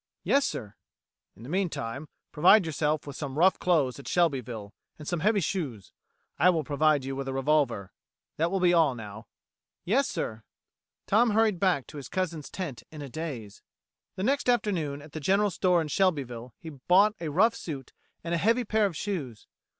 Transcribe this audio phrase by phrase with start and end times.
[0.23, 0.73] "Yes, sir."
[1.35, 5.93] "In the meantime, provide yourself with some rough clothes at Shelbyville, and some heavy shoes.
[6.39, 7.91] I will provide you with a revolver.
[8.37, 9.27] That will be all now."
[9.85, 10.43] "Yes, sir."
[11.05, 13.61] Tom hurried back to his cousin's tent in a daze.
[14.15, 17.93] The next afternoon at the general store in Shelbyville he bought a rough suit,
[18.23, 19.45] and a heavy pair of shoes.